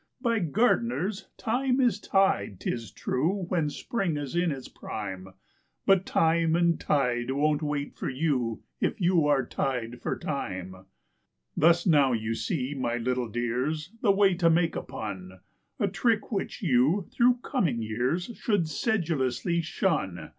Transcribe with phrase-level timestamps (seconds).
[0.19, 5.27] By gardeners thyme is tied, 'tis true, when spring is in its prime;
[5.85, 10.87] But time and tide won't wait for you if you are tied for time.
[11.55, 15.41] Thus now you see, my little dears, the way to make a pun;
[15.79, 20.29] A trick which you, through coming years, should sedulously shun.